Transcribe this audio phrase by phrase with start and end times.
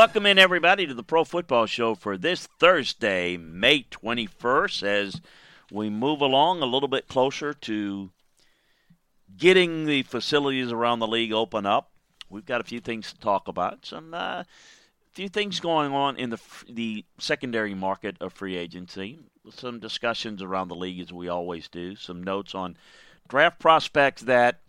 [0.00, 5.20] Welcome in, everybody, to the Pro Football Show for this Thursday, May 21st, as
[5.70, 8.08] we move along a little bit closer to
[9.36, 11.90] getting the facilities around the league open up.
[12.30, 13.84] We've got a few things to talk about.
[13.84, 14.44] Some uh,
[15.12, 19.18] few things going on in the the secondary market of free agency.
[19.50, 21.94] Some discussions around the league, as we always do.
[21.94, 22.78] Some notes on
[23.28, 24.60] draft prospects that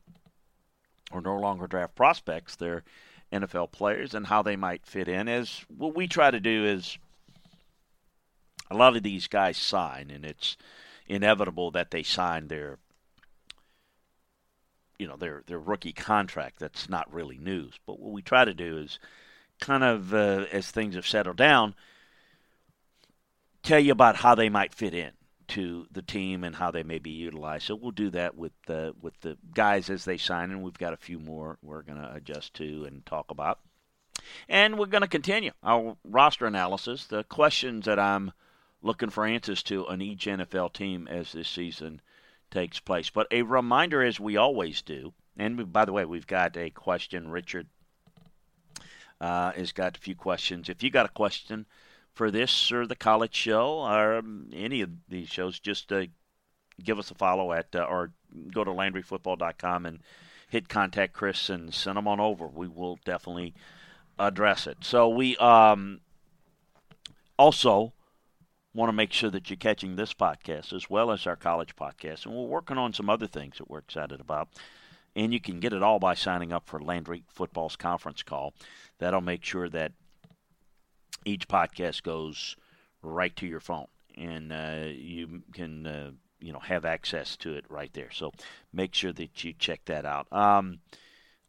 [1.14, 2.58] are no longer draft prospects.
[2.58, 2.84] They're
[3.32, 5.28] NFL players and how they might fit in.
[5.28, 6.98] As what we try to do is
[8.70, 10.58] a lot of these guys sign, and it's
[11.08, 12.78] inevitable that they sign their
[14.98, 16.60] you know their their rookie contract.
[16.60, 19.00] That's not really news, but what we try to do is
[19.60, 21.76] kind of uh, as things have settled down,
[23.64, 25.11] tell you about how they might fit in
[25.52, 27.66] to the team and how they may be utilized.
[27.66, 30.94] So we'll do that with the with the guys as they sign, and we've got
[30.94, 33.60] a few more we're going to adjust to and talk about.
[34.48, 38.32] And we're going to continue our roster analysis, the questions that I'm
[38.82, 42.02] looking for answers to on each NFL team as this season
[42.50, 43.10] takes place.
[43.10, 47.30] But a reminder, as we always do, and by the way, we've got a question.
[47.30, 47.67] Richard
[49.20, 50.70] uh, has got a few questions.
[50.70, 51.66] If you got a question,
[52.14, 56.05] for this or the college show or um, any of these shows, just uh,
[56.83, 58.11] give us a follow at uh, or
[58.52, 59.99] go to LandryFootball.com and
[60.49, 62.48] hit contact Chris and send them on over.
[62.48, 63.54] We will definitely
[64.20, 64.77] address it.
[64.82, 66.02] So we um,
[67.38, 67.94] also
[68.73, 72.26] want to make sure that you're catching this podcast as well as our college podcast,
[72.26, 74.49] and we're working on some other things that we're excited about.
[75.14, 78.54] And you can get it all by signing up for Landry Football's conference call.
[78.99, 79.92] That'll make sure that
[81.26, 82.55] each podcast goes
[83.02, 87.65] right to your phone, and uh, you can uh, you know have access to it
[87.70, 88.11] right there.
[88.11, 88.32] So
[88.73, 90.31] make sure that you check that out.
[90.31, 90.80] Um,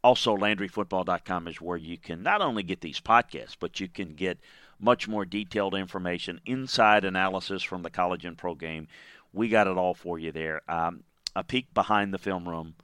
[0.04, 4.38] also, LandryFootball.com is where you can not only get these podcasts, but you can get
[4.80, 8.88] much more detailed information, inside analysis from the college and pro game.
[9.32, 10.62] We got it all for you there.
[10.68, 11.04] Um,
[11.36, 12.74] a peek behind the film room,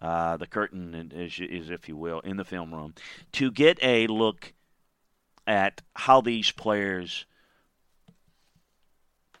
[0.00, 2.94] uh, the curtain is, is, if you will, in the film room,
[3.32, 4.52] to get a look
[5.46, 7.26] at how these players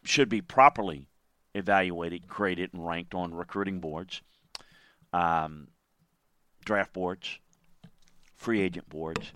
[0.02, 1.08] should be properly
[1.54, 4.22] evaluated, graded, and ranked on recruiting boards,
[5.12, 5.68] um,
[6.64, 7.38] draft boards,
[8.36, 9.32] free agent boards,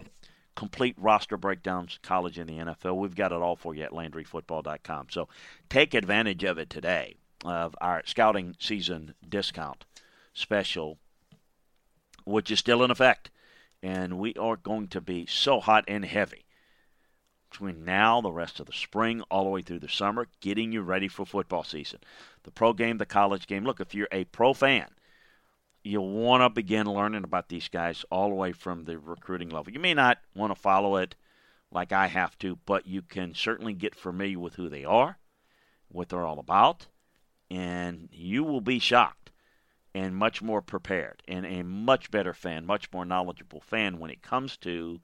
[0.55, 2.97] complete roster breakdowns, college and the NFL.
[2.97, 5.07] We've got it all for you at LandryFootball.com.
[5.11, 5.29] So
[5.71, 9.85] take advantage of it today of our scouting season discount
[10.35, 10.99] special,
[12.25, 13.31] which is still in effect.
[13.83, 16.45] And we are going to be so hot and heavy
[17.51, 20.83] between now, the rest of the spring, all the way through the summer, getting you
[20.83, 22.01] ready for football season.
[22.43, 23.65] The pro game, the college game.
[23.65, 24.89] Look, if you're a pro fan,
[25.83, 29.73] you'll want to begin learning about these guys all the way from the recruiting level.
[29.73, 31.15] You may not want to follow it
[31.71, 35.19] like I have to, but you can certainly get familiar with who they are,
[35.89, 36.87] what they're all about,
[37.51, 39.31] and you will be shocked
[39.95, 44.23] and much more prepared and a much better fan, much more knowledgeable fan when it
[44.23, 45.01] comes to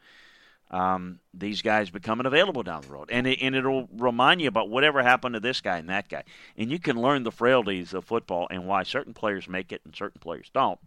[0.70, 3.08] um, these guys becoming available down the road.
[3.10, 6.24] And, it, and it'll remind you about whatever happened to this guy and that guy.
[6.56, 9.94] And you can learn the frailties of football and why certain players make it and
[9.94, 10.78] certain players don't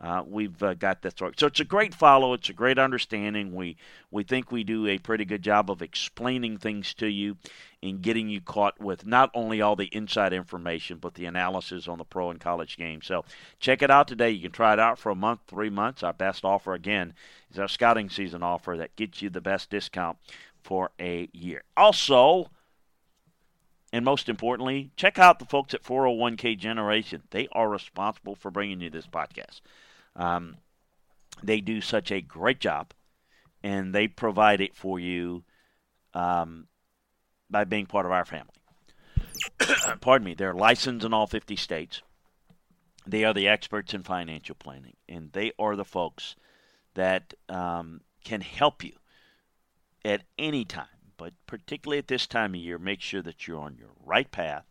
[0.00, 1.32] Uh, we've uh, got that story.
[1.38, 2.32] So it's a great follow.
[2.32, 3.54] It's a great understanding.
[3.54, 3.76] We
[4.10, 7.36] we think we do a pretty good job of explaining things to you
[7.82, 11.98] and getting you caught with not only all the inside information but the analysis on
[11.98, 13.02] the pro and college game.
[13.02, 13.24] So
[13.60, 14.30] check it out today.
[14.30, 16.02] You can try it out for a month, three months.
[16.02, 17.14] Our best offer again
[17.52, 20.18] is our scouting season offer that gets you the best discount
[20.62, 21.62] for a year.
[21.76, 22.50] Also.
[23.94, 27.22] And most importantly, check out the folks at 401k Generation.
[27.30, 29.60] They are responsible for bringing you this podcast.
[30.16, 30.56] Um,
[31.44, 32.92] they do such a great job,
[33.62, 35.44] and they provide it for you
[36.12, 36.66] um,
[37.48, 38.56] by being part of our family.
[40.00, 40.34] Pardon me.
[40.34, 42.02] They're licensed in all 50 states.
[43.06, 46.34] They are the experts in financial planning, and they are the folks
[46.94, 48.94] that um, can help you
[50.04, 53.76] at any time but particularly at this time of year, make sure that you're on
[53.76, 54.64] your right path,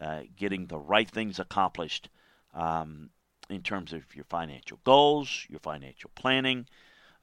[0.00, 2.08] uh, getting the right things accomplished
[2.54, 3.10] um,
[3.48, 6.66] in terms of your financial goals, your financial planning,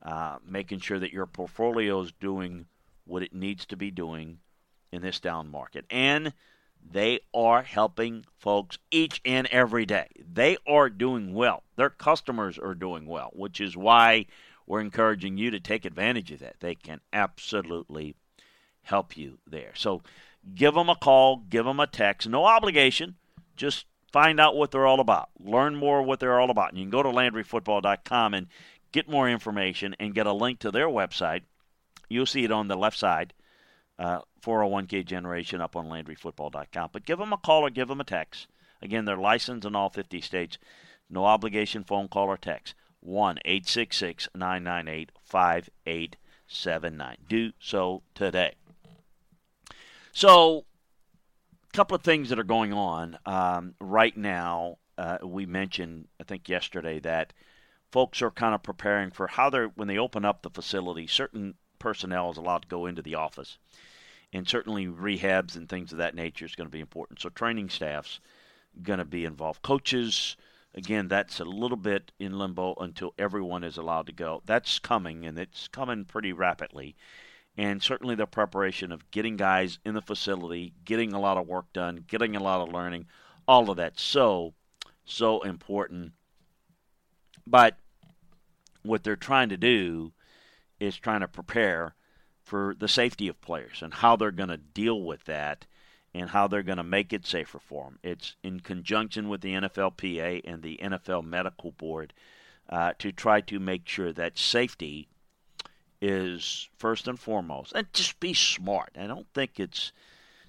[0.03, 2.65] uh, making sure that your portfolio is doing
[3.05, 4.39] what it needs to be doing
[4.91, 5.85] in this down market.
[5.89, 6.33] And
[6.83, 10.07] they are helping folks each and every day.
[10.33, 11.63] They are doing well.
[11.75, 14.25] Their customers are doing well, which is why
[14.65, 16.59] we're encouraging you to take advantage of that.
[16.59, 18.15] They can absolutely
[18.83, 19.71] help you there.
[19.75, 20.01] So
[20.55, 22.27] give them a call, give them a text.
[22.27, 23.15] No obligation.
[23.55, 25.29] Just find out what they're all about.
[25.39, 26.69] Learn more what they're all about.
[26.69, 28.47] And you can go to LandryFootball.com and
[28.91, 31.41] get more information and get a link to their website.
[32.09, 33.33] You'll see it on the left side,
[33.97, 36.89] uh, 401k Generation up on LandryFootball.com.
[36.91, 38.47] But give them a call or give them a text.
[38.81, 40.57] Again, they're licensed in all 50 states.
[41.09, 42.73] No obligation phone call or text.
[43.01, 47.17] 1 866 998 5879.
[47.27, 48.53] Do so today.
[50.13, 50.65] So,
[51.69, 54.77] a couple of things that are going on um, right now.
[54.97, 57.33] Uh, we mentioned, I think, yesterday that
[57.91, 61.07] folks are kind of preparing for how they're when they open up the facility.
[61.07, 63.57] Certain personnel is allowed to go into the office,
[64.33, 67.21] and certainly rehabs and things of that nature is going to be important.
[67.21, 68.19] So, training staffs
[68.83, 69.61] going to be involved.
[69.61, 70.35] Coaches,
[70.75, 74.41] again, that's a little bit in limbo until everyone is allowed to go.
[74.45, 76.97] That's coming, and it's coming pretty rapidly
[77.61, 81.71] and certainly the preparation of getting guys in the facility, getting a lot of work
[81.73, 83.05] done, getting a lot of learning,
[83.47, 84.55] all of that so
[85.05, 86.13] so important.
[87.45, 87.77] But
[88.81, 90.11] what they're trying to do
[90.79, 91.93] is trying to prepare
[92.41, 95.67] for the safety of players and how they're going to deal with that
[96.15, 97.99] and how they're going to make it safer for them.
[98.01, 102.11] It's in conjunction with the NFLPA and the NFL Medical Board
[102.67, 105.09] uh, to try to make sure that safety
[106.01, 108.91] is first and foremost, and just be smart.
[108.97, 109.91] I don't think it's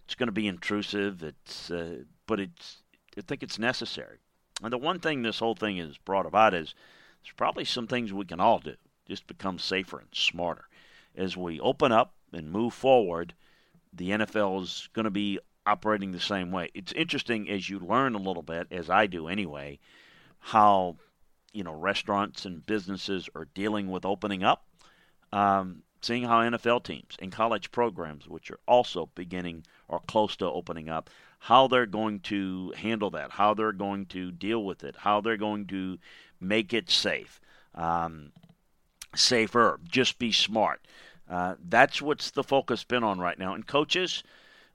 [0.04, 1.22] it's going to be intrusive.
[1.22, 2.78] It's uh, but it's
[3.16, 4.18] I think it's necessary.
[4.62, 6.74] And the one thing this whole thing has brought about is
[7.22, 8.74] there's probably some things we can all do
[9.06, 10.64] just become safer and smarter
[11.14, 13.34] as we open up and move forward.
[13.92, 16.70] The NFL is going to be operating the same way.
[16.72, 19.78] It's interesting as you learn a little bit, as I do anyway,
[20.38, 20.96] how
[21.52, 24.64] you know restaurants and businesses are dealing with opening up
[25.32, 30.46] um, seeing how NFL teams and college programs, which are also beginning or close to
[30.46, 31.08] opening up,
[31.38, 35.36] how they're going to handle that, how they're going to deal with it, how they're
[35.36, 35.98] going to
[36.40, 37.40] make it safe,
[37.74, 38.32] um,
[39.14, 39.80] safer.
[39.84, 40.86] Just be smart.
[41.28, 43.54] Uh, that's what's the focus been on right now.
[43.54, 44.22] And coaches,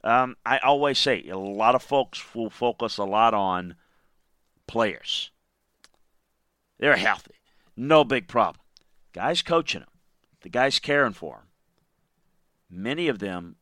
[0.03, 3.75] um, I always say a lot of folks will focus a lot on
[4.65, 5.31] players.
[6.79, 7.35] They're healthy,
[7.75, 8.61] no big problem.
[9.13, 9.89] Guys coaching them
[10.41, 11.47] the guy's caring for them.
[12.69, 13.55] Many of them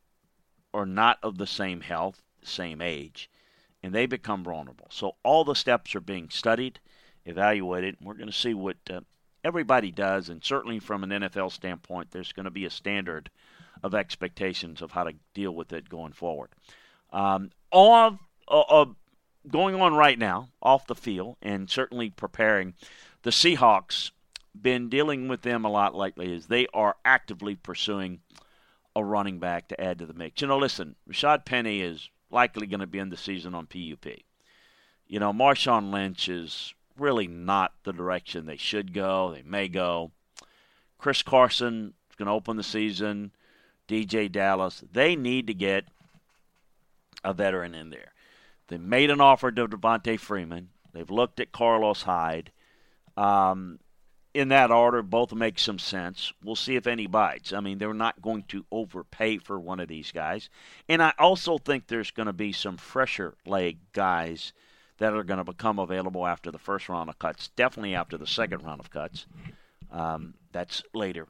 [0.74, 3.30] are not of the same health, same age,
[3.82, 4.88] and they become vulnerable.
[4.90, 6.80] So all the steps are being studied,
[7.26, 9.02] evaluated, and we're going to see what uh,
[9.44, 10.28] everybody does.
[10.28, 13.30] And certainly from an NFL standpoint, there's going to be a standard
[13.84, 16.50] of expectations of how to deal with it going forward.
[17.14, 18.86] Um, all uh, uh,
[19.48, 22.74] going on right now off the field, and certainly preparing
[23.22, 24.12] the Seahawks
[24.62, 28.20] been dealing with them a lot lately is they are actively pursuing
[28.96, 30.42] a running back to add to the mix.
[30.42, 34.06] You know, listen, Rashad Penny is likely going to be in the season on PUP.
[35.08, 39.32] You know, Marshawn Lynch is really not the direction they should go.
[39.32, 40.12] They may go.
[40.98, 43.32] Chris Carson is going to open the season.
[43.88, 44.84] DeeJay Dallas.
[44.92, 45.86] They need to get
[47.24, 48.14] a veteran in there.
[48.68, 50.70] They made an offer to Devonta Freeman.
[50.94, 52.52] They've looked at Carlos Hyde.
[53.18, 53.80] Um,
[54.36, 56.34] in that order, both make some sense.
[56.44, 57.54] We'll see if any bites.
[57.54, 60.50] I mean, they're not going to overpay for one of these guys.
[60.90, 64.52] And I also think there's going to be some fresher leg guys
[64.98, 68.28] that are going to become available after the first round of cuts, definitely after the
[68.28, 69.26] second round of cuts.
[69.90, 71.28] Um, that's later.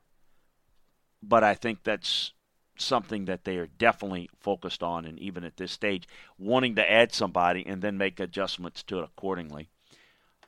[1.22, 2.34] But I think that's
[2.76, 6.08] something that they are definitely focused on, and even at this stage,
[6.40, 9.70] wanting to add somebody and then make adjustments to it accordingly.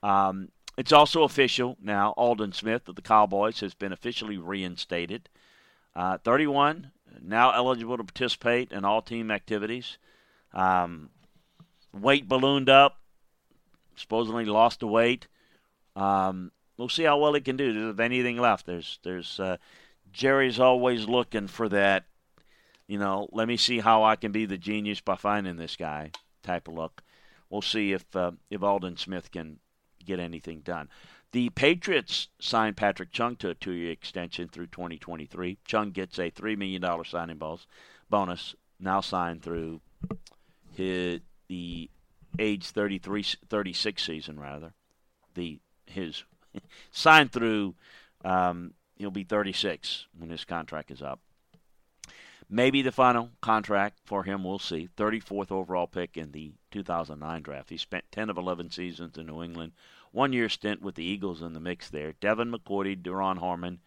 [0.01, 2.13] Um, it's also official now.
[2.15, 5.27] Aldon Smith of the Cowboys has been officially reinstated.
[5.95, 6.91] Uh, 31,
[7.21, 9.97] now eligible to participate in all team activities.
[10.53, 11.09] Um,
[11.91, 12.99] weight ballooned up,
[13.95, 15.27] supposedly lost the weight.
[15.95, 17.89] Um, we'll see how well he can do.
[17.89, 19.57] If anything left, there's there's uh,
[20.11, 22.05] Jerry's always looking for that.
[22.87, 26.11] You know, let me see how I can be the genius by finding this guy
[26.43, 27.01] type of look.
[27.49, 29.57] We'll see if uh, if Aldon Smith can
[30.07, 30.89] get anything done.
[31.33, 35.57] The Patriots signed Patrick Chung to a two-year extension through 2023.
[35.65, 37.39] Chung gets a three million dollar signing
[38.09, 38.55] bonus.
[38.79, 39.81] Now signed through
[40.73, 41.89] his the
[42.39, 44.73] age 33, 36 season rather.
[45.33, 46.23] The his
[46.91, 47.75] signed through.
[48.23, 51.19] Um, he'll be 36 when his contract is up.
[52.49, 54.87] Maybe the final contract for him, we'll see.
[54.95, 57.69] 34th overall pick in the 2009 draft.
[57.69, 59.73] He spent 10 of 11 seasons in New England,
[60.11, 62.13] one year stint with the Eagles in the mix there.
[62.13, 63.79] Devin McCourty, Duron Harmon,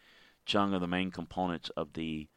[0.44, 2.28] Chung are the main components of the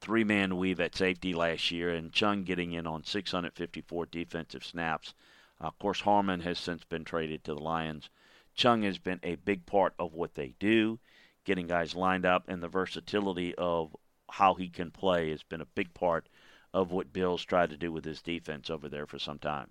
[0.00, 5.14] three man weave at safety last year, and Chung getting in on 654 defensive snaps.
[5.60, 8.08] Uh, of course, Harmon has since been traded to the Lions.
[8.54, 10.98] Chung has been a big part of what they do,
[11.44, 13.94] getting guys lined up, and the versatility of
[14.30, 16.28] how he can play has been a big part
[16.72, 19.70] of what Bill's tried to do with his defense over there for some time.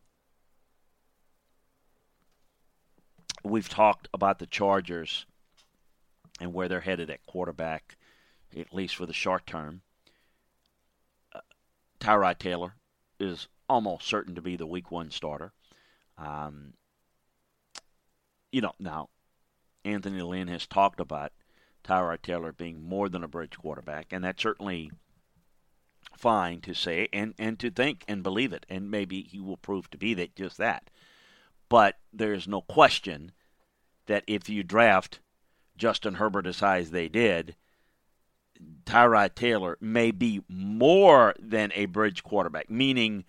[3.43, 5.25] We've talked about the Chargers
[6.39, 7.98] and where they're headed at quarterback,
[8.58, 9.81] at least for the short term.
[11.34, 11.41] Uh,
[12.00, 12.75] Tyrod Taylor
[13.19, 15.51] is almost certain to be the week one starter.
[16.17, 16.74] Um,
[18.51, 19.10] you know, now,
[19.86, 21.31] Anthony Lynn has talked about
[21.84, 24.91] Tyrod Taylor being more than a bridge quarterback, and that's certainly
[26.17, 29.89] fine to say and, and to think and believe it, and maybe he will prove
[29.91, 30.89] to be that just that.
[31.70, 33.32] But there's no question
[34.08, 35.20] that if you draft
[35.78, 37.56] Justin Herbert as high as they did,
[38.86, 43.24] Tyrod Taylor may be more than a bridge quarterback, meaning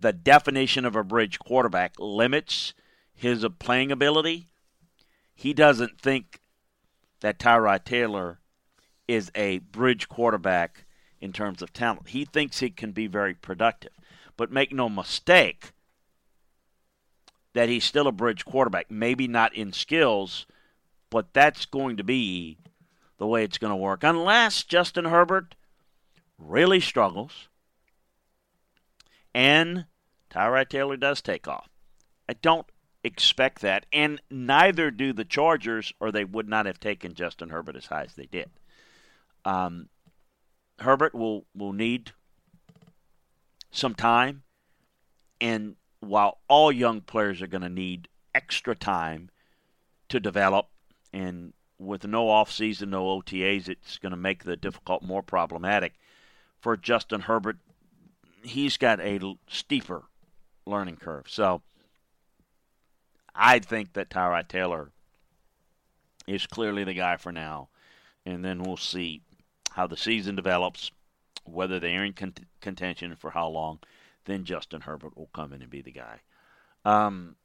[0.00, 2.74] the definition of a bridge quarterback limits
[3.14, 4.48] his playing ability.
[5.34, 6.40] He doesn't think
[7.20, 8.40] that Tyrod Taylor
[9.06, 10.86] is a bridge quarterback
[11.20, 12.08] in terms of talent.
[12.08, 13.92] He thinks he can be very productive.
[14.36, 15.72] But make no mistake
[17.54, 18.90] that he's still a bridge quarterback.
[18.90, 20.46] Maybe not in skills,
[21.10, 22.58] but that's going to be
[23.18, 24.02] the way it's going to work.
[24.02, 25.54] Unless Justin Herbert
[26.38, 27.48] really struggles
[29.34, 29.86] and
[30.30, 31.68] Tyrod Taylor does take off.
[32.28, 32.66] I don't
[33.04, 37.76] expect that, and neither do the Chargers, or they would not have taken Justin Herbert
[37.76, 38.50] as high as they did.
[39.44, 39.88] Um,
[40.78, 42.12] Herbert will will need
[43.70, 44.42] some time,
[45.40, 49.30] and while all young players are going to need extra time
[50.08, 50.66] to develop,
[51.12, 55.94] and with no off season, no OTAs, it's going to make the difficult more problematic
[56.60, 57.58] for Justin Herbert.
[58.42, 60.02] He's got a steeper
[60.66, 61.62] learning curve, so
[63.32, 64.90] I think that Tyrod Taylor
[66.26, 67.68] is clearly the guy for now,
[68.26, 69.22] and then we'll see
[69.70, 70.90] how the season develops,
[71.44, 73.78] whether they're in cont- contention for how long.
[74.24, 76.20] Then Justin Herbert will come in and be the guy.
[76.84, 77.36] Um,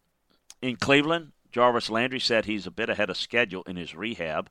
[0.61, 4.49] in Cleveland, Jarvis Landry said he's a bit ahead of schedule in his rehab.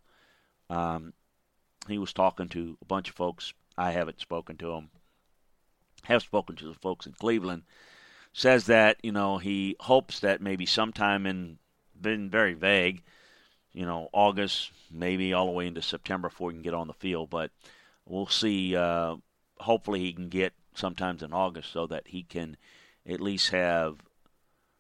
[0.68, 1.12] Um,
[1.88, 3.52] he was talking to a bunch of folks.
[3.78, 4.90] I haven't spoken to him.
[6.04, 7.62] Have spoken to the folks in Cleveland
[8.37, 11.59] says that you know he hopes that maybe sometime in
[11.99, 13.02] been very vague,
[13.73, 16.92] you know August, maybe all the way into September before he can get on the
[16.92, 17.30] field.
[17.30, 17.50] But
[18.04, 18.76] we'll see.
[18.76, 19.16] Uh,
[19.59, 22.56] hopefully, he can get sometimes in August so that he can
[23.06, 23.97] at least have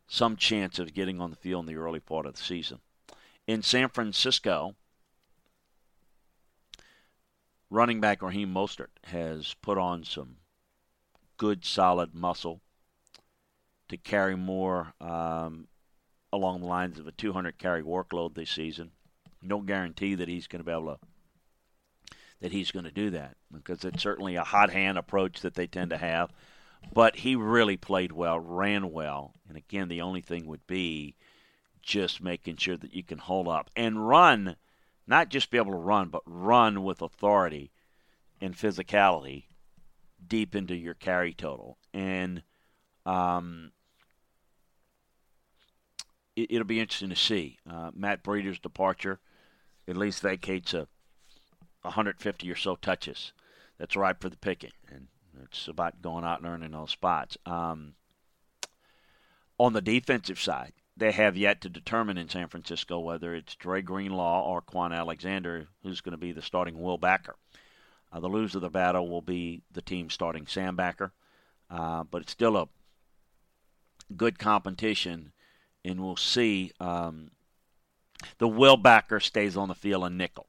[0.06, 2.78] some chance of getting on the field in the early part of the season.
[3.46, 4.74] In San Francisco,
[7.70, 10.36] running back Raheem Mostert has put on some
[11.36, 12.60] good, solid muscle
[13.88, 15.68] to carry more um,
[16.32, 18.90] along the lines of a 200 carry workload this season.
[19.42, 21.06] No guarantee that he's going to be able to
[22.40, 25.66] that he's going to do that because it's certainly a hot hand approach that they
[25.66, 26.30] tend to have.
[26.92, 31.16] But he really played well, ran well, and again, the only thing would be
[31.82, 34.56] just making sure that you can hold up and run,
[35.06, 37.70] not just be able to run, but run with authority
[38.40, 39.44] and physicality
[40.26, 41.78] deep into your carry total.
[41.94, 42.42] And
[43.04, 43.72] um,
[46.34, 47.58] it, will be interesting to see.
[47.68, 49.20] Uh, Matt Breida's departure
[49.88, 50.88] at least vacates a
[51.86, 53.32] 150 or so touches.
[53.78, 55.08] That's ripe for the picking, and
[55.42, 57.36] it's about going out and earning those spots.
[57.44, 57.94] Um,
[59.58, 63.82] on the defensive side, they have yet to determine in San Francisco whether it's Dre
[63.82, 67.36] Greenlaw or Kwon Alexander who's going to be the starting Will Backer.
[68.12, 71.12] Uh, the loser of the battle will be the team starting Sam Backer,
[71.70, 72.68] uh, but it's still a
[74.16, 75.32] good competition,
[75.84, 76.72] and we'll see.
[76.80, 77.30] Um,
[78.38, 80.46] the Will Backer stays on the field in nickel.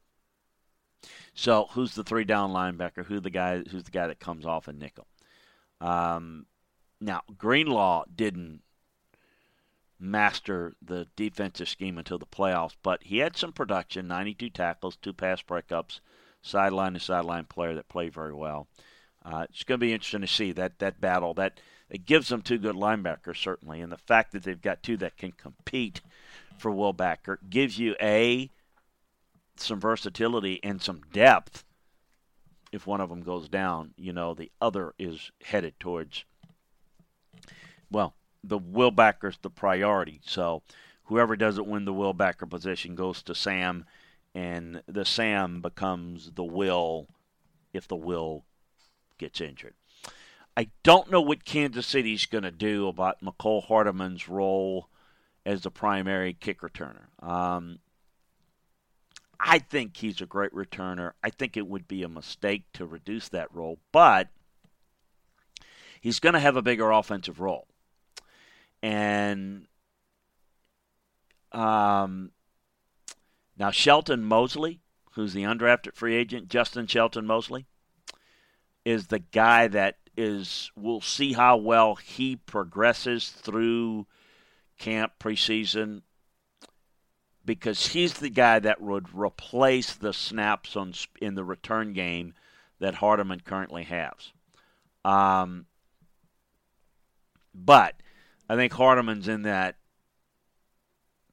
[1.38, 3.04] So who's the three down linebacker?
[3.06, 3.58] Who the guy?
[3.58, 5.06] Who's the guy that comes off a nickel?
[5.80, 6.46] Um,
[7.00, 8.62] now Greenlaw didn't
[10.00, 15.12] master the defensive scheme until the playoffs, but he had some production 92 tackles, two
[15.12, 16.00] pass breakups,
[16.42, 18.66] sideline to sideline player that played very well.
[19.24, 21.34] Uh, it's going to be interesting to see that, that battle.
[21.34, 24.96] That It gives them two good linebackers, certainly, and the fact that they've got two
[24.96, 26.00] that can compete
[26.58, 28.50] for Will Backer gives you a
[29.60, 31.64] some versatility and some depth.
[32.70, 36.24] If one of them goes down, you know the other is headed towards
[37.90, 40.20] well, the will backer's the priority.
[40.24, 40.62] So
[41.04, 43.84] whoever doesn't win the will backer position goes to Sam,
[44.34, 47.08] and the Sam becomes the will
[47.72, 48.44] if the will
[49.18, 49.74] gets injured.
[50.56, 54.88] I don't know what Kansas City's going to do about Mecole Hardman's role
[55.46, 57.06] as the primary kick returner.
[57.22, 57.78] Um,
[59.40, 61.12] I think he's a great returner.
[61.22, 64.28] I think it would be a mistake to reduce that role, but
[66.00, 67.68] he's going to have a bigger offensive role
[68.82, 69.66] and
[71.52, 72.30] um,
[73.56, 74.80] now Shelton Mosley,
[75.12, 77.66] who's the undrafted free agent, Justin Shelton Mosley,
[78.84, 80.70] is the guy that is.
[80.76, 84.06] We'll see how well he progresses through
[84.78, 86.02] camp preseason
[87.48, 92.34] because he's the guy that would replace the snaps on in the return game
[92.78, 94.32] that Hardman currently has.
[95.02, 95.64] Um,
[97.54, 97.94] but
[98.50, 99.76] I think Hardman's in that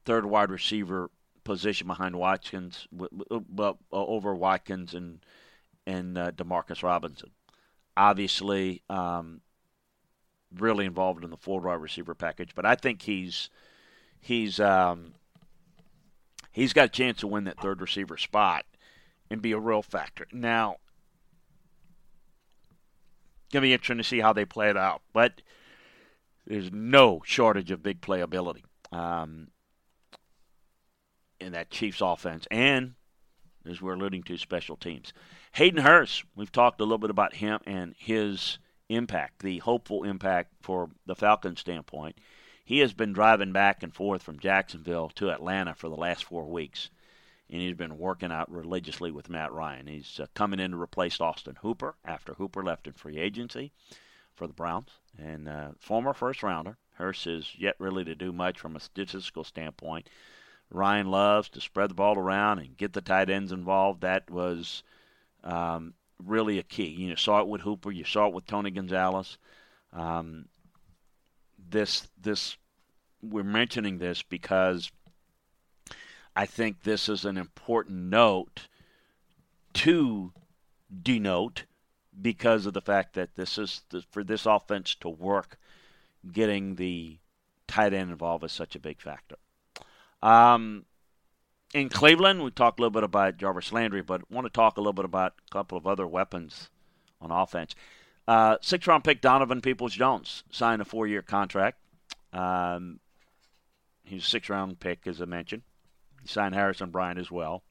[0.06, 1.12] third wide receiver
[1.44, 5.20] position behind Watkins, well, over Watkins and
[5.86, 7.32] and uh, Demarcus Robinson.
[7.98, 9.42] Obviously, um,
[10.56, 13.50] really involved in the four wide receiver package, but I think he's
[14.22, 15.12] he's um,
[16.56, 18.66] he's got a chance to win that third receiver spot
[19.30, 20.26] and be a real factor.
[20.32, 20.78] Now,
[23.52, 25.42] gonna be interesting to see how they play it out, but
[26.48, 29.50] there's no shortage of big playability um,
[31.40, 32.48] in that Chiefs offense.
[32.50, 32.94] And,
[33.70, 35.12] as we're alluding to, special teams.
[35.54, 40.54] Hayden Hurst, we've talked a little bit about him and his impact, the hopeful impact
[40.62, 42.18] for the Falcons standpoint.
[42.66, 46.46] He has been driving back and forth from Jacksonville to Atlanta for the last four
[46.46, 46.90] weeks,
[47.48, 49.86] and he's been working out religiously with Matt Ryan.
[49.86, 53.72] He's uh, coming in to replace Austin Hooper after Hooper left in free agency
[54.34, 56.76] for the Browns and uh, former first rounder.
[56.96, 60.10] Hurst is yet really to do much from a statistical standpoint.
[60.72, 64.02] Ryan loves to spread the ball around and get the tight ends involved.
[64.02, 64.82] That was
[65.44, 66.88] um, really a key.
[66.88, 67.92] You saw it with Hooper.
[67.92, 69.38] You saw it with Tony Gonzalez.
[69.94, 70.46] Um,
[71.70, 72.58] this this
[73.22, 74.92] we're mentioning this because
[76.36, 78.68] I think this is an important note
[79.74, 80.34] to
[81.02, 81.64] denote
[82.22, 85.58] because of the fact that this is for this offense to work,
[86.32, 87.18] getting the
[87.68, 89.36] tight end involved is such a big factor.
[90.22, 90.86] Um,
[91.74, 94.82] in Cleveland, we talked a little bit about Jarvis Landry, but want to talk a
[94.82, 96.70] little bit about a couple of other weapons
[97.20, 97.76] on offense.
[98.28, 101.78] Uh, six round pick Donovan Peoples Jones signed a four year contract.
[102.34, 103.00] Um,
[104.04, 105.62] he's a six round pick, as I mentioned.
[106.22, 107.64] He signed Harrison Bryant as well.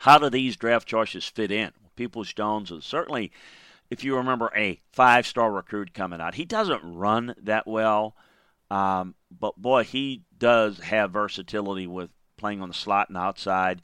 [0.00, 1.72] How do these draft choices fit in?
[1.94, 3.32] Peoples Jones is certainly,
[3.90, 6.34] if you remember, a five star recruit coming out.
[6.34, 8.16] He doesn't run that well,
[8.70, 13.82] um, but boy, he does have versatility with playing on the slot and outside.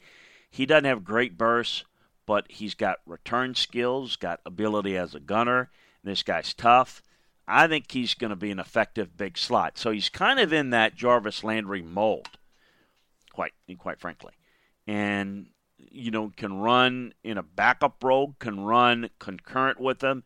[0.51, 1.85] He doesn't have great bursts,
[2.33, 5.69] but he's got return skills, got ability as a gunner.
[6.03, 7.03] This guy's tough.
[7.47, 9.77] I think he's going to be an effective big slot.
[9.77, 12.31] So he's kind of in that Jarvis Landry mold,
[13.35, 14.33] quite quite frankly.
[14.87, 20.25] And you know, can run in a backup role, can run concurrent with them,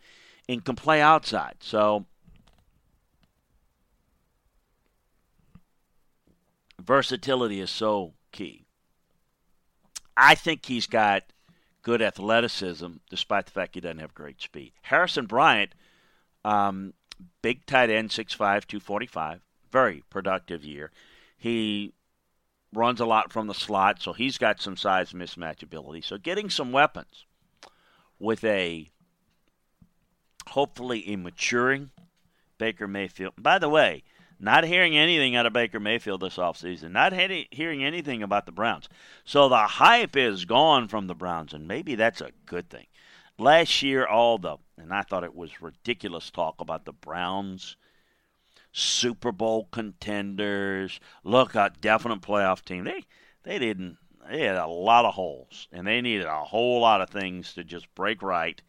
[0.49, 1.57] and can play outside.
[1.59, 2.07] So
[6.81, 8.65] versatility is so key.
[10.17, 11.25] I think he's got
[11.87, 14.73] good athleticism, despite the fact he doesn't have great speed.
[14.83, 15.73] Harrison Bryant,
[16.45, 16.95] um,
[17.43, 20.91] big tight end, 6'5", 245, very productive year.
[21.39, 21.93] He
[22.75, 26.01] runs a lot from the slot, so he's got some size mismatch ability.
[26.01, 27.25] So getting some weapons
[28.19, 28.89] with a
[30.49, 31.91] hopefully a maturing
[32.59, 33.35] Baker Mayfield.
[33.39, 34.03] By the way,
[34.39, 38.89] not hearing anything out of Baker Mayfield this offseason, not hearing anything about the Browns.
[39.25, 42.87] So the hype is gone from the Browns, and maybe that's a good thing.
[43.39, 47.77] Last year, all the, and I thought it was ridiculous talk about the Browns.
[48.73, 51.01] Super Bowl contenders.
[51.25, 52.85] Look, a definite playoff team.
[52.85, 53.05] They
[53.43, 53.97] they didn't.
[54.29, 57.65] They had a lot of holes, and they needed a whole lot of things to
[57.65, 58.61] just break right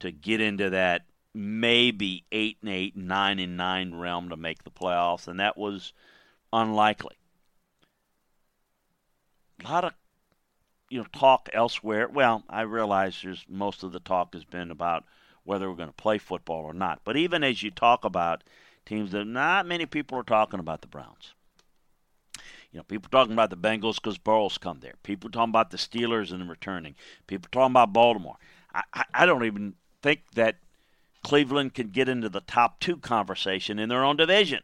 [0.00, 1.02] to get into that
[1.34, 5.92] maybe eight and eight, nine and nine realm to make the playoffs, and that was
[6.52, 7.16] unlikely.
[9.64, 9.92] A lot of
[10.88, 12.08] you know talk elsewhere.
[12.08, 15.04] Well, I realize there's most of the talk has been about
[15.42, 17.00] whether we're going to play football or not.
[17.04, 18.44] But even as you talk about
[18.86, 21.34] teams that not many people are talking about the Browns.
[22.72, 24.94] You know, people talking about the Bengals because Burrow's come there.
[25.02, 26.96] People talking about the Steelers and returning.
[27.26, 28.36] People talking about Baltimore.
[28.74, 30.56] I, I, I don't even think that
[31.24, 34.60] Cleveland can get into the top two conversation in their own division.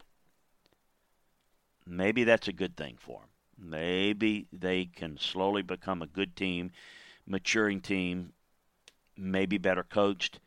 [1.87, 3.71] Maybe that's a good thing for them.
[3.71, 6.71] Maybe they can slowly become a good team,
[7.27, 8.35] maturing team,
[9.17, 10.39] maybe better coached,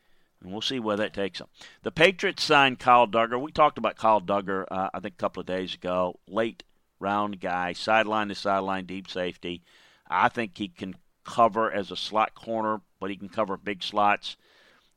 [0.41, 1.47] and we'll see where that takes them.
[1.81, 3.41] The Patriots signed Kyle Dugger.
[3.41, 6.19] We talked about Kyle Dugger, uh, I think, a couple of days ago.
[6.27, 6.63] Late
[6.99, 9.63] round guy, sideline to sideline, deep safety.
[10.07, 14.37] I think he can cover as a slot corner, but he can cover big slots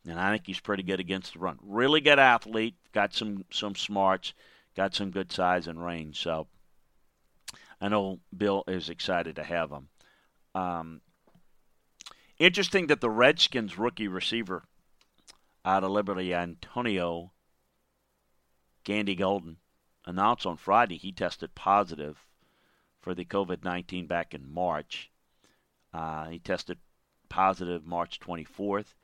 [0.07, 1.59] and I think he's pretty good against the run.
[1.63, 4.33] Really good athlete, got some some smarts,
[4.77, 6.21] got some good size and range.
[6.21, 6.47] So
[7.81, 9.89] I know Bill is excited to have him.
[10.55, 11.01] Um,
[12.39, 14.65] interesting that the Redskins rookie receiver
[15.65, 17.33] out of Liberty, Antonio
[18.85, 19.57] Gandy Golden,
[20.05, 22.25] announced on Friday he tested positive
[23.01, 25.11] for the COVID 19 back in March.
[25.93, 26.79] Uh, he tested
[27.29, 28.95] positive March 24th.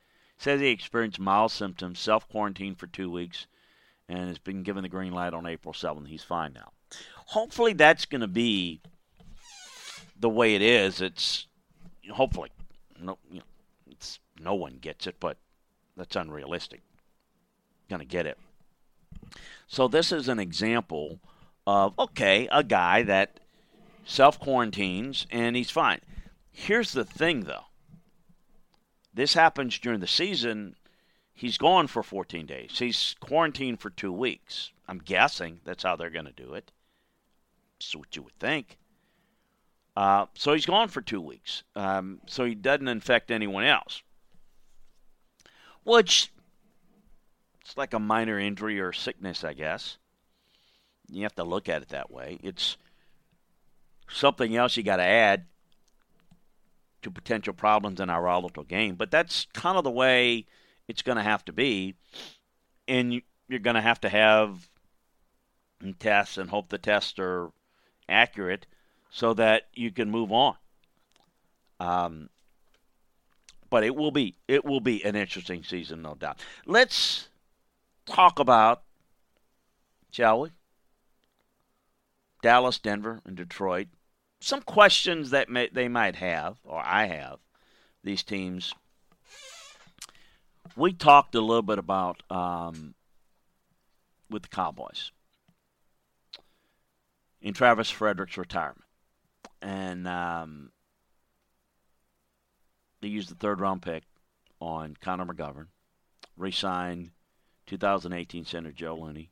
[0.42, 3.46] Says he experienced mild symptoms, self quarantined for two weeks,
[4.09, 6.09] and has been given the green light on April 7th.
[6.09, 6.72] He's fine now.
[7.26, 8.81] Hopefully, that's going to be
[10.18, 11.00] the way it is.
[11.00, 11.46] It's
[12.11, 12.50] hopefully
[13.00, 13.44] no, you know,
[13.88, 15.37] it's no one gets it, but
[15.96, 16.81] that's unrealistic.
[17.88, 18.37] Going to get it.
[19.68, 21.20] So this is an example
[21.68, 23.38] of okay, a guy that
[24.05, 26.00] self quarantines and he's fine.
[26.50, 27.66] Here's the thing, though.
[29.14, 30.77] This happens during the season.
[31.35, 32.79] He's gone for 14 days.
[32.79, 34.72] He's quarantined for two weeks.
[34.88, 36.72] I'm guessing that's how they're going to do it.
[37.79, 38.79] That's what you would think.
[39.96, 41.62] Uh, so he's gone for two weeks.
[41.77, 44.03] Um, so he doesn't infect anyone else.
[45.85, 46.33] Which
[47.61, 49.98] it's like a minor injury or sickness, I guess.
[51.11, 52.38] You have to look at it that way.
[52.42, 52.77] It's
[54.09, 55.46] something else you got to add
[57.03, 58.95] to potential problems in our volatile game.
[58.95, 60.47] But that's kind of the way
[60.88, 61.95] it's going to have to be.
[62.88, 64.69] And you're going to have to have
[65.99, 67.51] tests and hope the tests are
[68.09, 68.67] accurate
[69.11, 70.57] so that you can move on.
[71.81, 72.29] Um,
[73.69, 76.38] but it will be it will be an interesting season, no doubt.
[76.67, 77.29] Let's
[78.07, 78.83] talk about,
[80.11, 80.51] shall we?
[82.43, 83.88] Dallas, Denver, and Detroit
[84.42, 87.38] some questions that may, they might have, or I have,
[88.02, 88.74] these teams.
[90.76, 92.94] We talked a little bit about um,
[94.31, 95.12] with the Cowboys
[97.40, 98.85] in Travis Frederick's retirement,
[99.61, 100.72] and um,
[103.00, 104.05] they used the third round pick
[104.61, 105.66] on Connor McGovern,
[106.37, 107.11] re-signed
[107.66, 109.31] 2018 center Joe Looney,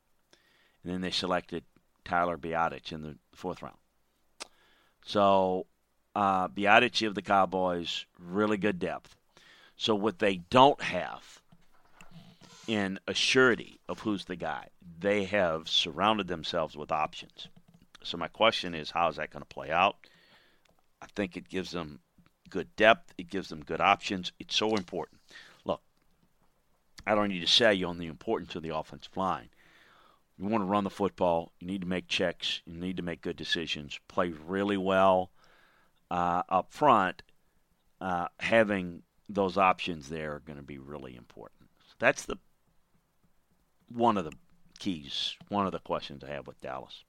[0.82, 1.64] and then they selected
[2.04, 3.79] Tyler Biadasz in the fourth round.
[5.04, 5.66] So,
[6.14, 9.16] uh, Biadasz of the Cowboys, really good depth.
[9.76, 11.40] So, what they don't have
[12.66, 17.48] in a surety of who's the guy, they have surrounded themselves with options.
[18.02, 19.96] So, my question is, how is that going to play out?
[21.02, 22.00] I think it gives them
[22.50, 24.32] good depth, it gives them good options.
[24.38, 25.20] It's so important.
[25.64, 25.80] Look,
[27.06, 29.48] I don't need to sell you on the importance of the offensive line.
[30.40, 31.52] You want to run the football.
[31.60, 32.62] You need to make checks.
[32.64, 34.00] You need to make good decisions.
[34.08, 35.30] Play really well
[36.10, 37.22] uh, up front.
[38.00, 41.68] Uh, having those options there are going to be really important.
[41.86, 42.38] So that's the
[43.92, 44.32] one of the
[44.78, 45.36] keys.
[45.50, 47.04] One of the questions I have with Dallas.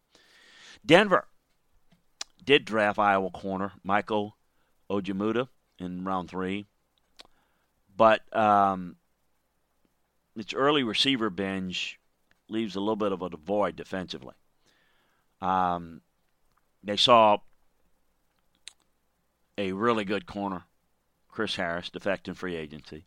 [0.86, 1.26] Denver
[2.44, 4.36] did draft Iowa corner Michael
[4.90, 5.48] Ojemudia
[5.80, 6.66] in round three,
[7.96, 8.98] but um,
[10.36, 11.98] its early receiver binge
[12.52, 14.36] leaves a little bit of a void defensively.
[15.42, 16.02] Um,
[16.84, 17.38] they saw
[19.58, 20.64] a really good corner,
[21.30, 23.06] Chris Harris, defecting free agency.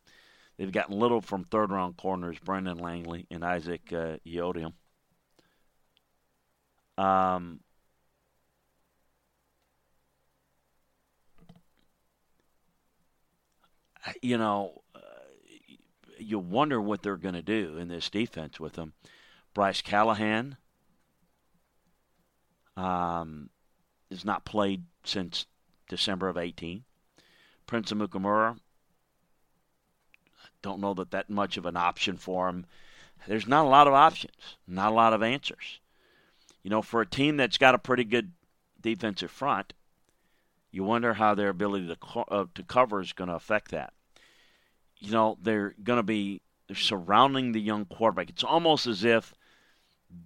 [0.57, 4.73] They've gotten little from third round corners, Brendan Langley and Isaac uh.
[6.97, 7.61] Um,
[14.23, 15.01] you know, uh,
[16.19, 18.93] you wonder what they're going to do in this defense with them.
[19.55, 20.57] Bryce Callahan
[22.77, 23.51] um,
[24.11, 25.47] has not played since
[25.89, 26.85] December of 18.
[27.67, 28.59] Prince Amukamara,
[30.61, 32.67] don't know that that much of an option for him.
[33.27, 34.33] There's not a lot of options,
[34.67, 35.81] not a lot of answers.
[36.63, 38.33] You know, for a team that's got a pretty good
[38.81, 39.73] defensive front,
[40.71, 43.93] you wonder how their ability to co- uh, to cover is going to affect that.
[44.99, 46.41] You know, they're going to be
[46.73, 48.31] surrounding the young quarterback.
[48.31, 49.35] It's almost as if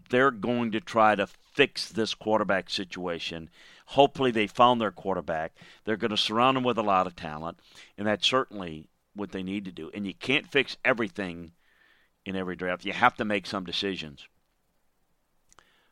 [0.09, 3.51] they're going to try to fix this quarterback situation.
[3.87, 5.53] Hopefully, they found their quarterback.
[5.85, 7.59] They're going to surround him with a lot of talent,
[7.97, 9.91] and that's certainly what they need to do.
[9.93, 11.53] And you can't fix everything
[12.25, 12.85] in every draft.
[12.85, 14.29] You have to make some decisions.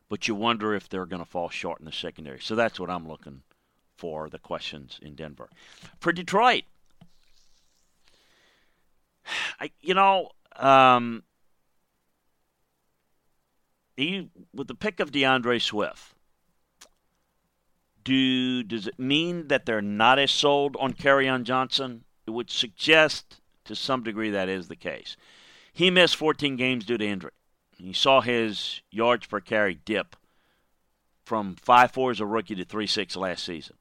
[0.09, 2.41] But you wonder if they're going to fall short in the secondary.
[2.41, 3.43] So that's what I'm looking
[3.97, 5.49] for the questions in Denver.
[5.99, 6.65] For Detroit,
[9.61, 11.23] I, you know, um,
[13.97, 16.15] he, with the pick of D'Andre Swift,
[18.05, 22.05] do does it mean that they're not as sold on Kerryon Johnson?
[22.27, 25.17] It would suggest to some degree that is the case.
[25.73, 27.33] He missed 14 games due to injury.
[27.79, 30.17] You saw his yards per carry dip
[31.25, 33.77] from 5'4 as a rookie to 3'6 last season.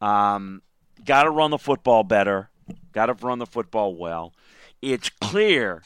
[0.00, 0.62] Um,
[1.04, 2.50] got to run the football better.
[2.92, 4.32] Got to run the football well.
[4.80, 5.82] It's clear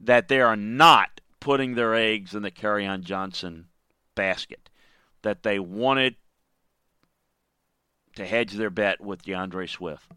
[0.00, 3.66] that they are not putting their eggs in the Kerryon Johnson
[4.14, 4.68] basket.
[5.22, 6.16] That they wanted
[8.14, 10.10] to hedge their bet with D'Andre Swift.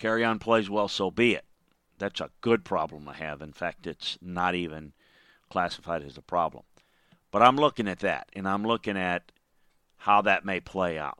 [0.00, 1.44] Kerryon plays well, so be it.
[1.98, 3.40] That's a good problem to have.
[3.42, 4.92] In fact, it's not even
[5.50, 6.64] classified as a problem.
[7.30, 9.32] But I'm looking at that, and I'm looking at
[9.98, 11.18] how that may play out.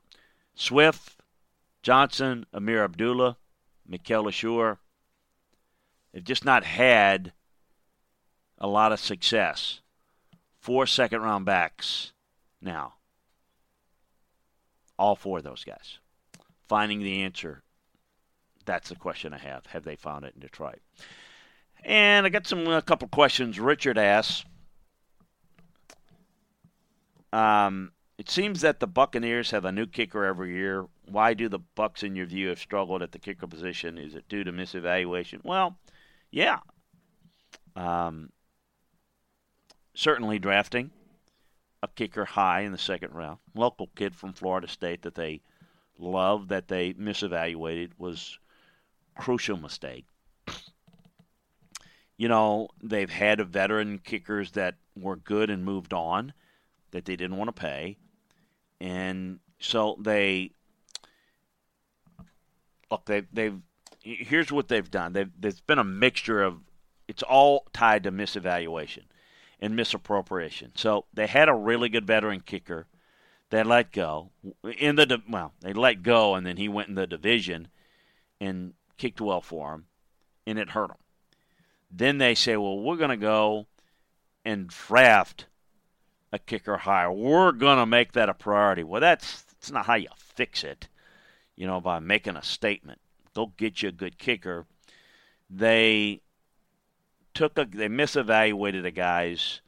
[0.55, 1.17] Swift,
[1.83, 3.37] Johnson, Ameer Abdullah,
[3.87, 4.79] Mikel Leshoure,
[6.13, 7.33] they've just not had
[8.64, 9.83] a lot of success.
[10.59, 12.12] Four second round backs
[12.62, 12.94] now.
[14.98, 15.98] All four of those guys.
[16.66, 17.62] Finding the answer.
[18.64, 19.66] That's the question I have.
[19.66, 20.81] Have they found it in Detroit?
[21.85, 23.61] And I got some a couple questions.
[23.61, 24.46] Richard asks.
[27.35, 30.87] Um, it seems that the Buccaneers have a new kicker every year.
[31.07, 33.98] Why do the Bucks, in your view, have struggled at the kicker position?
[33.98, 35.44] Is it due to misevaluation?
[35.44, 35.77] Well,
[36.31, 36.61] yeah.
[37.77, 38.31] Um,
[39.95, 40.91] certainly drafting
[41.83, 43.39] a kicker high in the second round.
[43.55, 45.43] Local kid from Florida State that they
[45.99, 48.39] love that they misevaluated was
[49.17, 50.07] crucial mistake.
[52.17, 56.33] You know, they've had veteran kickers that were good and moved on
[56.93, 57.99] that they didn't want to pay.
[58.81, 60.53] And so they
[62.91, 63.61] look they they've
[64.01, 65.13] here's what they've done.
[65.13, 66.61] They've there's been a mixture of
[67.09, 69.03] it's all tied to misevaluation
[69.64, 70.72] and misappropriation.
[70.74, 72.87] So they had a really good veteran kicker.
[73.48, 74.31] They let go
[74.79, 77.68] in the well, they let go, and then he went in the division
[78.38, 79.87] and kicked well for him,
[80.46, 80.98] and it hurt him.
[81.90, 83.66] Then they say, well, we're going to go
[84.44, 85.46] and draft
[86.31, 87.11] a kicker higher.
[87.11, 88.85] We're going to make that a priority.
[88.85, 90.88] Well, that's that's not how you fix it,
[91.57, 93.00] you know, by making a statement.
[93.35, 94.66] Go get you a good kicker.
[95.48, 96.20] They
[97.35, 99.61] took a they misevaluated a guy's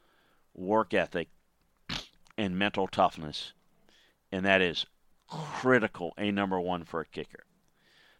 [0.55, 1.29] work ethic
[2.37, 3.53] and mental toughness,
[4.31, 4.85] and that is
[5.27, 6.13] critical.
[6.17, 7.43] A number one for a kicker.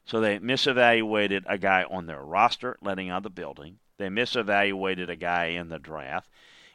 [0.06, 3.80] So they misevaluated a guy on their roster, letting out of the building.
[3.98, 6.30] They misevaluated a guy in the draft,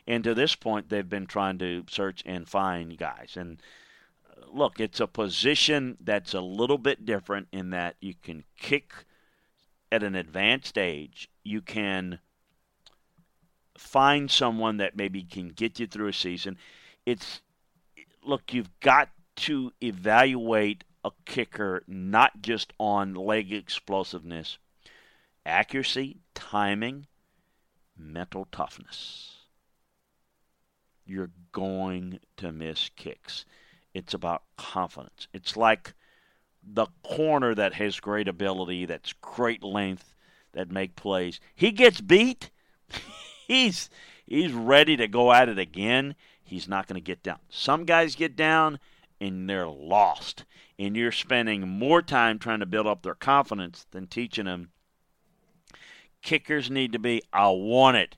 [0.06, 3.37] and to this point, they've been trying to search and find guys.
[3.37, 3.62] And
[4.28, 8.92] uh, look, it's a position that's a little bit different in that you can kick
[9.90, 11.28] at an advanced age.
[11.44, 12.18] You can
[13.76, 16.58] find someone that maybe can get you through a season.
[17.06, 17.40] It's
[18.24, 24.58] look, you've got to evaluate a kicker not just on leg explosiveness,
[25.44, 27.06] accuracy, timing,
[27.96, 29.30] mental toughness.
[31.04, 33.44] You're going to miss kicks.
[33.92, 35.26] It's about confidence.
[35.32, 35.94] It's like
[36.62, 40.14] the corner that has great ability, that's great length,
[40.52, 41.40] that make plays.
[41.54, 42.50] He gets beat.
[43.52, 43.90] he's
[44.26, 46.14] he's ready to go at it again.
[46.42, 47.38] He's not going to get down.
[47.48, 48.78] Some guys get down
[49.20, 50.44] and they're lost.
[50.78, 54.70] And you're spending more time trying to build up their confidence than teaching them.
[56.22, 58.16] Kickers need to be, I want it.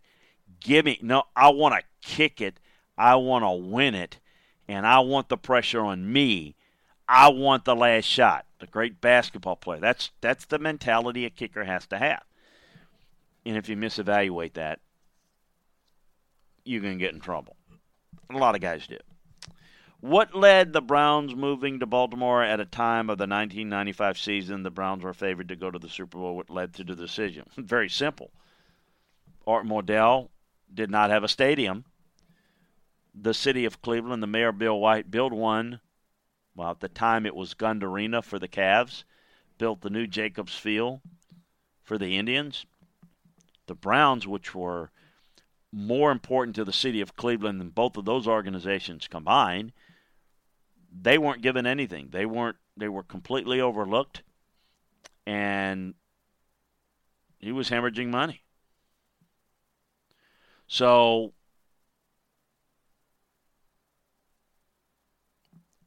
[0.61, 2.59] Give me, no, I want to kick it.
[2.97, 4.19] I want to win it.
[4.67, 6.55] And I want the pressure on me.
[7.07, 8.47] I want the last shot.
[8.61, 9.81] The great basketball player.
[9.81, 12.23] That's that's the mentality a kicker has to have.
[13.45, 14.81] And if you misevaluate that,
[16.65, 17.57] you're going to get in trouble.
[18.31, 18.99] A lot of guys do.
[20.01, 24.63] What led the Browns moving to Baltimore at a time of the 1995 season?
[24.63, 26.37] The Browns were favored to go to the Super Bowl.
[26.37, 27.45] What led to the decision?
[27.57, 28.31] Very simple.
[29.47, 30.29] Art Modell
[30.73, 31.87] did not have a stadium.
[33.15, 35.81] The city of Cleveland, the mayor Bill White, built one.
[36.55, 39.05] Well, at the time it was Gund Arena for the Cavs.
[39.57, 41.01] Built the new Jacobs Field
[41.83, 42.67] for the Indians.
[43.67, 44.91] The Browns, which were
[45.75, 49.73] more important to the city of Cleveland than both of those organizations combined,
[50.93, 52.11] they weren't given anything.
[52.13, 54.23] They weren't they were completely overlooked
[55.27, 55.95] and
[57.39, 58.43] he was hemorrhaging money.
[60.67, 61.35] So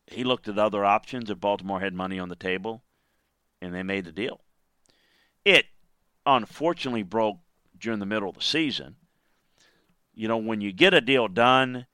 [0.08, 2.84] he looked at other options if Baltimore had money on the table
[3.62, 4.41] and they made the deal.
[5.45, 5.65] It
[6.26, 7.39] unfortunately broke
[7.78, 8.97] during the middle of the season.
[10.17, 11.86] You know, when you get a deal done,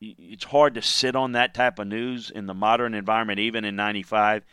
[0.00, 3.74] it's hard to sit on that type of news in the modern environment, even in
[3.74, 4.44] 95.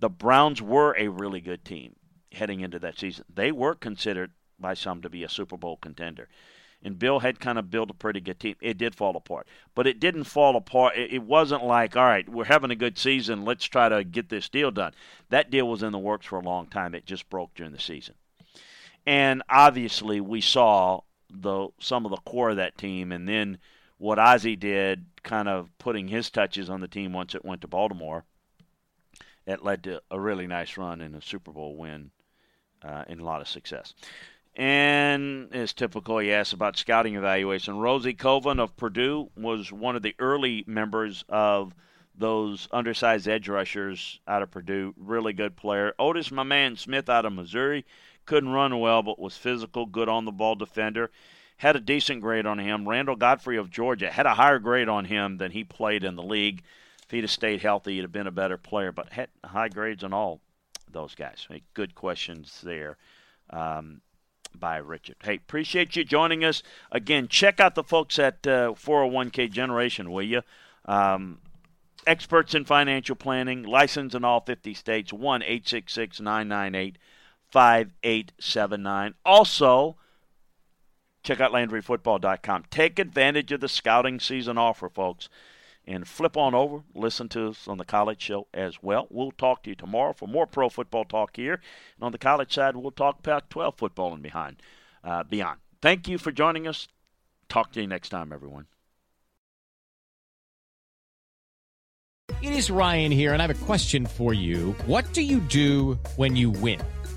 [0.00, 1.96] The Browns were a really good team
[2.30, 3.24] heading into that season.
[3.34, 6.28] They were considered by some to be a Super Bowl contender.
[6.82, 8.56] And Bill had kind of built a pretty good team.
[8.60, 9.48] It did fall apart.
[9.74, 10.92] But it didn't fall apart.
[10.94, 13.46] It wasn't like, all right, we're having a good season.
[13.46, 14.92] Let's try to get this deal done.
[15.30, 16.94] That deal was in the works for a long time.
[16.94, 18.14] It just broke during the season.
[19.06, 21.00] And obviously, we saw
[21.30, 23.58] the some of the core of that team, and then
[23.98, 27.68] what Ozzie did, kind of putting his touches on the team once it went to
[27.68, 28.24] Baltimore.
[29.46, 32.10] It led to a really nice run and a Super Bowl win
[32.82, 33.94] uh, and a lot of success.
[34.54, 37.78] And as typical, he asked about scouting evaluation.
[37.78, 41.74] Rosie Colvin of Purdue was one of the early members of
[42.16, 44.94] those undersized edge rushers out of Purdue.
[44.96, 45.94] Really good player.
[45.98, 47.86] Otis, my man Smith out of Missouri,
[48.28, 51.10] couldn't run well, but was physical, good on the ball defender.
[51.56, 52.86] Had a decent grade on him.
[52.86, 56.22] Randall Godfrey of Georgia had a higher grade on him than he played in the
[56.22, 56.62] league.
[57.02, 60.04] If he'd have stayed healthy, he'd have been a better player, but had high grades
[60.04, 60.40] on all
[60.92, 61.48] those guys.
[61.72, 62.98] Good questions there.
[63.48, 64.02] Um,
[64.54, 65.16] by Richard.
[65.22, 66.62] Hey, appreciate you joining us.
[66.92, 70.42] Again, check out the folks at uh, 401k Generation, will you?
[70.84, 71.38] Um,
[72.06, 76.98] experts in financial planning, licensed in all 50 states, 1 866 998
[77.50, 79.14] 5879.
[79.24, 79.96] Also,
[81.22, 82.64] check out LandryFootball.com.
[82.70, 85.28] Take advantage of the scouting season offer, folks
[85.88, 89.06] and flip on over, listen to us on the college show as well.
[89.10, 91.54] We'll talk to you tomorrow for more pro football talk here.
[91.54, 94.62] And on the college side, we'll talk Pac 12 football and behind,
[95.02, 95.60] uh, beyond.
[95.80, 96.88] Thank you for joining us.
[97.48, 98.66] Talk to you next time, everyone.
[102.42, 104.76] It is Ryan here, and I have a question for you.
[104.84, 106.82] What do you do when you win?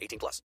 [0.00, 0.42] 18 plus.